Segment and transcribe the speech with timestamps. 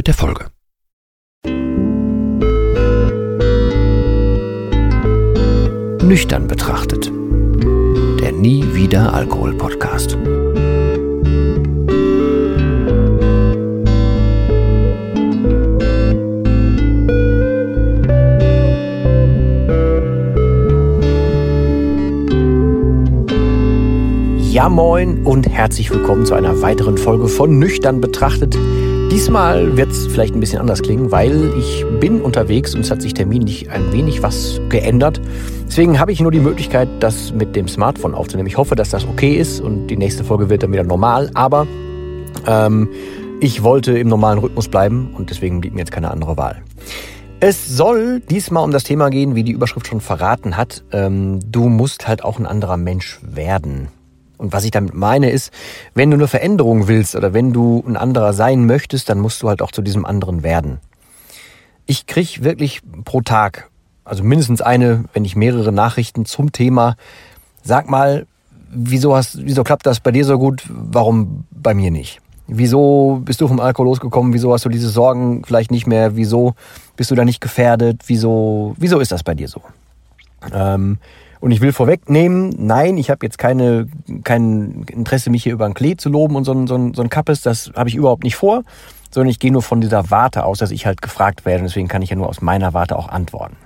[0.00, 0.46] mit der Folge.
[6.02, 7.12] Nüchtern betrachtet.
[8.22, 10.16] Der Nie wieder Alkohol Podcast.
[24.50, 28.56] Ja moin und herzlich willkommen zu einer weiteren Folge von Nüchtern betrachtet.
[29.10, 33.02] Diesmal wird es vielleicht ein bisschen anders klingen, weil ich bin unterwegs und es hat
[33.02, 35.20] sich terminlich ein wenig was geändert.
[35.66, 38.46] Deswegen habe ich nur die Möglichkeit, das mit dem Smartphone aufzunehmen.
[38.46, 41.30] Ich hoffe, dass das okay ist und die nächste Folge wird dann wieder normal.
[41.34, 41.66] Aber
[42.46, 42.88] ähm,
[43.40, 46.62] ich wollte im normalen Rhythmus bleiben und deswegen blieb mir jetzt keine andere Wahl.
[47.40, 50.84] Es soll diesmal um das Thema gehen, wie die Überschrift schon verraten hat.
[50.92, 53.88] Ähm, du musst halt auch ein anderer Mensch werden.
[54.40, 55.52] Und was ich damit meine ist,
[55.94, 59.48] wenn du eine Veränderung willst oder wenn du ein anderer sein möchtest, dann musst du
[59.50, 60.80] halt auch zu diesem anderen werden.
[61.84, 63.68] Ich krieg wirklich pro Tag,
[64.02, 66.96] also mindestens eine, wenn nicht mehrere Nachrichten zum Thema,
[67.62, 68.26] sag mal,
[68.70, 72.20] wieso hast, wieso klappt das bei dir so gut, warum bei mir nicht?
[72.46, 74.32] Wieso bist du vom Alkohol losgekommen?
[74.32, 76.16] Wieso hast du diese Sorgen vielleicht nicht mehr?
[76.16, 76.54] Wieso
[76.96, 78.04] bist du da nicht gefährdet?
[78.06, 79.60] Wieso, wieso ist das bei dir so?
[80.50, 80.98] Ähm,
[81.40, 83.88] und ich will vorwegnehmen, nein, ich habe jetzt keine,
[84.24, 87.02] kein Interesse, mich hier über ein Klee zu loben und so ein, so ein, so
[87.02, 88.62] ein Kappes, das habe ich überhaupt nicht vor,
[89.10, 91.60] sondern ich gehe nur von dieser Warte aus, dass ich halt gefragt werde.
[91.62, 93.56] Und deswegen kann ich ja nur aus meiner Warte auch antworten.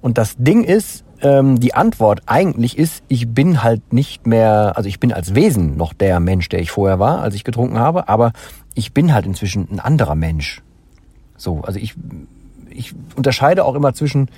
[0.00, 4.88] Und das Ding ist, ähm, die Antwort eigentlich ist, ich bin halt nicht mehr, also
[4.88, 8.08] ich bin als Wesen noch der Mensch, der ich vorher war, als ich getrunken habe,
[8.08, 8.32] aber
[8.74, 10.62] ich bin halt inzwischen ein anderer Mensch.
[11.36, 11.94] So, also ich,
[12.70, 14.28] ich unterscheide auch immer zwischen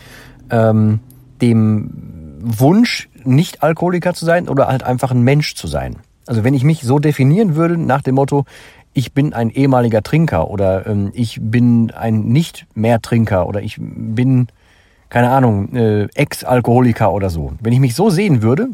[0.50, 1.00] ähm,
[1.40, 5.96] dem Wunsch, nicht Alkoholiker zu sein oder halt einfach ein Mensch zu sein.
[6.26, 8.44] Also wenn ich mich so definieren würde nach dem Motto,
[8.92, 13.76] ich bin ein ehemaliger Trinker oder ähm, ich bin ein nicht mehr Trinker oder ich
[13.78, 14.48] bin,
[15.08, 17.52] keine Ahnung, äh, Ex-Alkoholiker oder so.
[17.60, 18.68] Wenn ich mich so sehen würde,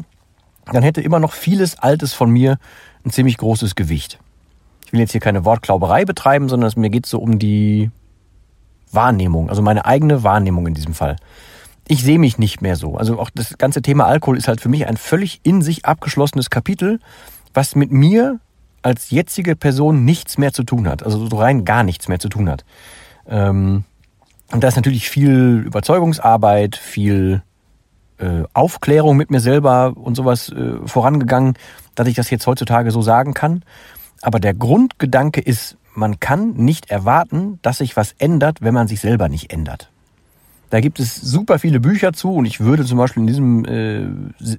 [0.71, 2.57] dann hätte immer noch vieles Altes von mir
[3.05, 4.19] ein ziemlich großes Gewicht.
[4.85, 7.91] Ich will jetzt hier keine Wortklauberei betreiben, sondern es, mir geht so um die
[8.91, 11.17] Wahrnehmung, also meine eigene Wahrnehmung in diesem Fall
[11.87, 12.95] ich sehe mich nicht mehr so.
[12.95, 16.49] Also auch das ganze Thema Alkohol ist halt für mich ein völlig in sich abgeschlossenes
[16.49, 16.99] Kapitel,
[17.53, 18.39] was mit mir
[18.81, 21.03] als jetzige Person nichts mehr zu tun hat.
[21.03, 22.65] Also so rein gar nichts mehr zu tun hat.
[23.27, 23.85] Ähm,
[24.51, 27.41] und da ist natürlich viel Überzeugungsarbeit, viel
[28.19, 31.55] äh, Aufklärung mit mir selber und sowas äh, vorangegangen,
[31.95, 33.63] dass ich das jetzt heutzutage so sagen kann.
[34.21, 38.99] Aber der Grundgedanke ist, man kann nicht erwarten, dass sich was ändert, wenn man sich
[38.99, 39.92] selber nicht ändert.
[40.73, 44.07] Da gibt es super viele Bücher zu und ich würde zum Beispiel in diesem äh,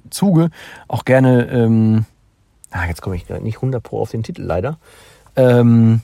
[0.09, 0.49] Zuge
[0.87, 2.05] auch gerne, ähm,
[2.71, 4.77] ah, jetzt komme ich nicht 100 pro auf den Titel leider,
[5.35, 5.99] ähm,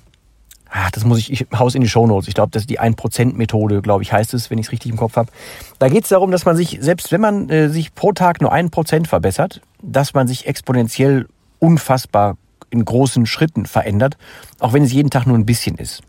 [0.69, 2.27] ach, das muss ich, ich haus in die Show Notes.
[2.27, 4.97] Ich glaube, das ist die 1%-Methode, glaube ich, heißt es, wenn ich es richtig im
[4.97, 5.31] Kopf habe.
[5.79, 8.53] Da geht es darum, dass man sich, selbst wenn man äh, sich pro Tag nur
[8.53, 11.29] 1% verbessert, dass man sich exponentiell
[11.59, 12.35] unfassbar
[12.69, 14.17] in großen Schritten verändert,
[14.59, 16.01] auch wenn es jeden Tag nur ein bisschen ist.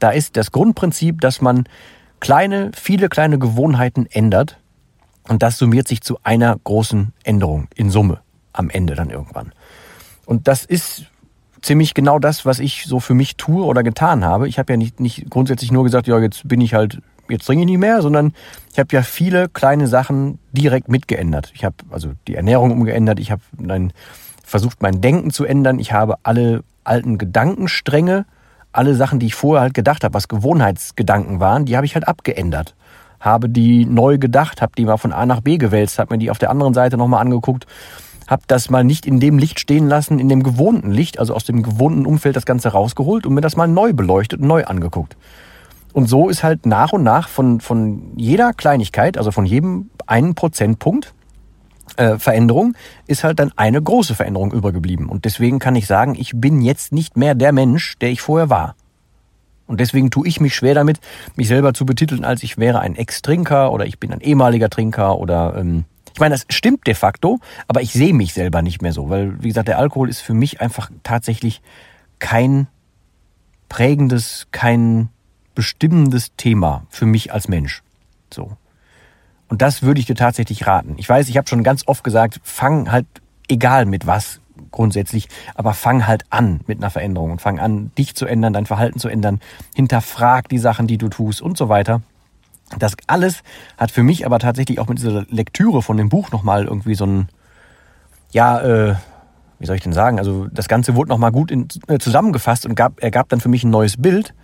[0.00, 1.64] Da ist das Grundprinzip, dass man
[2.20, 4.58] kleine, viele kleine Gewohnheiten ändert.
[5.28, 8.20] Und das summiert sich zu einer großen Änderung in Summe
[8.52, 9.52] am Ende dann irgendwann.
[10.24, 11.06] Und das ist
[11.62, 14.48] ziemlich genau das, was ich so für mich tue oder getan habe.
[14.48, 17.62] Ich habe ja nicht, nicht grundsätzlich nur gesagt, ja, jetzt bin ich halt, jetzt trinke
[17.62, 18.32] ich nicht mehr, sondern
[18.72, 21.52] ich habe ja viele kleine Sachen direkt mitgeändert.
[21.54, 23.42] Ich habe also die Ernährung umgeändert, ich habe
[24.44, 28.24] versucht, mein Denken zu ändern, ich habe alle alten Gedankenstränge
[28.72, 32.06] alle Sachen, die ich vorher halt gedacht habe, was Gewohnheitsgedanken waren, die habe ich halt
[32.06, 32.74] abgeändert.
[33.20, 36.30] Habe die neu gedacht, habe die mal von A nach B gewälzt, habe mir die
[36.30, 37.66] auf der anderen Seite nochmal angeguckt,
[38.28, 41.44] habe das mal nicht in dem Licht stehen lassen, in dem gewohnten Licht, also aus
[41.44, 45.16] dem gewohnten Umfeld das Ganze rausgeholt und mir das mal neu beleuchtet und neu angeguckt.
[45.92, 50.34] Und so ist halt nach und nach von, von jeder Kleinigkeit, also von jedem einen
[50.34, 51.14] Prozentpunkt,
[51.98, 52.74] äh, Veränderung
[53.06, 55.08] ist halt dann eine große Veränderung übergeblieben.
[55.08, 58.48] Und deswegen kann ich sagen, ich bin jetzt nicht mehr der Mensch, der ich vorher
[58.48, 58.76] war.
[59.66, 60.98] Und deswegen tue ich mich schwer damit,
[61.36, 65.18] mich selber zu betiteln, als ich wäre ein Ex-Trinker oder ich bin ein ehemaliger Trinker
[65.18, 65.84] oder ähm,
[66.14, 69.40] ich meine, das stimmt de facto, aber ich sehe mich selber nicht mehr so, weil,
[69.42, 71.60] wie gesagt, der Alkohol ist für mich einfach tatsächlich
[72.18, 72.66] kein
[73.68, 75.10] prägendes, kein
[75.54, 77.82] bestimmendes Thema für mich als Mensch.
[78.32, 78.56] So.
[79.48, 80.94] Und das würde ich dir tatsächlich raten.
[80.98, 83.06] Ich weiß, ich habe schon ganz oft gesagt, fang halt
[83.48, 84.40] egal mit was
[84.70, 88.66] grundsätzlich, aber fang halt an mit einer Veränderung und fang an, dich zu ändern, dein
[88.66, 89.40] Verhalten zu ändern,
[89.74, 92.02] hinterfrag die Sachen, die du tust und so weiter.
[92.78, 93.42] Das alles
[93.78, 97.06] hat für mich aber tatsächlich auch mit dieser Lektüre von dem Buch nochmal irgendwie so
[97.06, 97.28] ein,
[98.30, 98.94] ja, äh,
[99.58, 100.18] wie soll ich denn sagen?
[100.18, 103.64] Also das Ganze wurde nochmal gut in, äh, zusammengefasst und gab, ergab dann für mich
[103.64, 104.34] ein neues Bild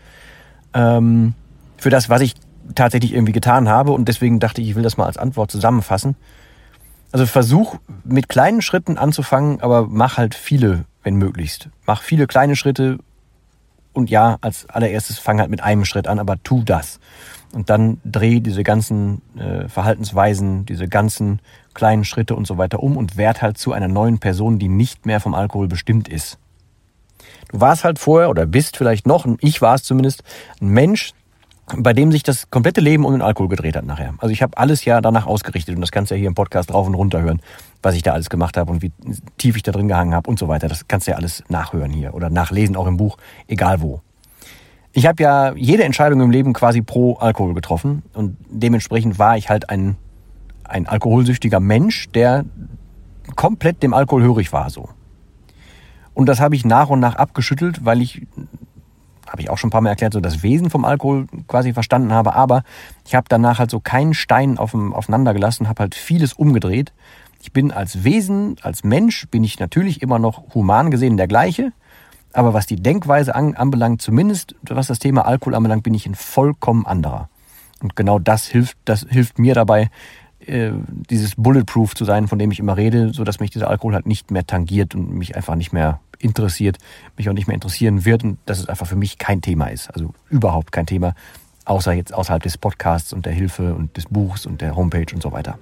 [0.72, 1.34] ähm,
[1.76, 2.34] für das, was ich
[2.75, 3.93] tatsächlich irgendwie getan habe.
[3.93, 6.16] Und deswegen dachte ich, ich will das mal als Antwort zusammenfassen.
[7.12, 11.69] Also versuch mit kleinen Schritten anzufangen, aber mach halt viele, wenn möglichst.
[11.87, 12.99] Mach viele kleine Schritte
[13.93, 16.99] und ja, als allererstes fang halt mit einem Schritt an, aber tu das.
[17.52, 21.40] Und dann dreh diese ganzen äh, Verhaltensweisen, diese ganzen
[21.72, 25.06] kleinen Schritte und so weiter um und werd halt zu einer neuen Person, die nicht
[25.06, 26.38] mehr vom Alkohol bestimmt ist.
[27.50, 30.25] Du warst halt vorher oder bist vielleicht noch, ich war es zumindest,
[30.61, 31.12] ein Mensch,
[31.76, 34.14] bei dem sich das komplette Leben um den Alkohol gedreht hat nachher.
[34.19, 36.72] Also ich habe alles ja danach ausgerichtet und das kannst du ja hier im Podcast
[36.72, 37.40] rauf und runter hören,
[37.82, 38.93] was ich da alles gemacht habe und wie
[39.38, 40.69] tief ich da drin gehangen habe und so weiter.
[40.69, 43.16] Das kannst du ja alles nachhören hier oder nachlesen, auch im Buch,
[43.49, 44.00] egal wo.
[44.93, 49.49] Ich habe ja jede Entscheidung im Leben quasi pro Alkohol getroffen und dementsprechend war ich
[49.49, 49.96] halt ein,
[50.64, 52.44] ein alkoholsüchtiger Mensch, der
[53.37, 54.90] komplett dem Alkohol hörig war so.
[56.12, 58.22] Und das habe ich nach und nach abgeschüttelt, weil ich
[59.34, 62.12] habe ich auch schon ein paar Mal erklärt, so das Wesen vom Alkohol quasi verstanden
[62.12, 62.36] habe.
[62.36, 62.62] Aber
[63.04, 66.92] ich habe danach halt so keinen Stein auf dem, aufeinander gelassen, habe halt vieles umgedreht.
[67.42, 71.72] Ich bin als Wesen, als Mensch, bin ich natürlich immer noch human gesehen der gleiche.
[72.32, 76.14] Aber was die Denkweise an, anbelangt, zumindest was das Thema Alkohol anbelangt, bin ich ein
[76.14, 77.28] vollkommen anderer.
[77.82, 79.90] Und genau das hilft, das hilft mir dabei,
[80.46, 80.70] äh,
[81.10, 84.06] dieses Bulletproof zu sein, von dem ich immer rede, so dass mich dieser Alkohol halt
[84.06, 86.79] nicht mehr tangiert und mich einfach nicht mehr interessiert,
[87.17, 89.88] mich auch nicht mehr interessieren wird und dass es einfach für mich kein Thema ist.
[89.94, 91.15] Also überhaupt kein Thema,
[91.65, 95.23] außer jetzt außerhalb des Podcasts und der Hilfe und des Buchs und der Homepage und
[95.23, 95.59] so weiter.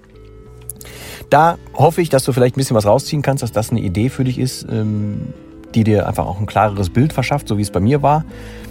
[1.31, 4.09] Da hoffe ich, dass du vielleicht ein bisschen was rausziehen kannst, dass das eine Idee
[4.09, 5.33] für dich ist, ähm,
[5.75, 8.25] die dir einfach auch ein klareres Bild verschafft, so wie es bei mir war.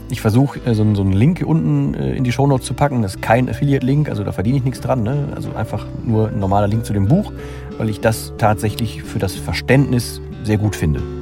[0.10, 3.02] Ich versuche äh, so, einen Link unten äh, in die Shownotes zu packen.
[3.02, 5.04] Das ist kein Affiliate-Link, also da verdiene ich nichts dran.
[5.04, 5.30] Ne?
[5.36, 7.32] Also einfach nur ein normaler Link zu dem Buch,
[7.78, 11.21] weil ich das tatsächlich für das Verständnis sehr gut finde.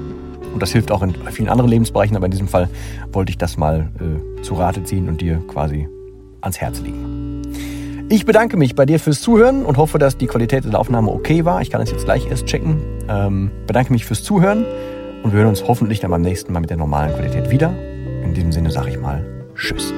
[0.53, 2.69] Und das hilft auch in vielen anderen Lebensbereichen, aber in diesem Fall
[3.11, 5.87] wollte ich das mal äh, zu Rate ziehen und dir quasi
[6.41, 7.41] ans Herz legen.
[8.11, 11.45] Ich bedanke mich bei dir fürs Zuhören und hoffe, dass die Qualität der Aufnahme okay
[11.45, 11.61] war.
[11.61, 12.81] Ich kann es jetzt gleich erst checken.
[13.07, 14.65] Ähm, bedanke mich fürs Zuhören
[15.21, 17.71] und wir hören uns hoffentlich dann beim nächsten Mal mit der normalen Qualität wieder.
[18.23, 19.23] In diesem Sinne sage ich mal
[19.55, 19.93] Tschüss.